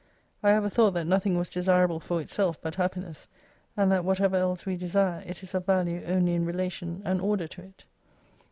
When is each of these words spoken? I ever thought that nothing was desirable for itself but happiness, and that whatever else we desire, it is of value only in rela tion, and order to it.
I 0.41 0.53
ever 0.53 0.67
thought 0.67 0.95
that 0.95 1.05
nothing 1.05 1.37
was 1.37 1.47
desirable 1.47 1.99
for 1.99 2.19
itself 2.21 2.59
but 2.59 2.73
happiness, 2.73 3.27
and 3.77 3.91
that 3.91 4.03
whatever 4.03 4.35
else 4.35 4.65
we 4.65 4.75
desire, 4.75 5.21
it 5.27 5.43
is 5.43 5.53
of 5.53 5.67
value 5.67 6.03
only 6.07 6.33
in 6.33 6.43
rela 6.43 6.71
tion, 6.71 7.03
and 7.05 7.21
order 7.21 7.47
to 7.49 7.61
it. 7.61 7.85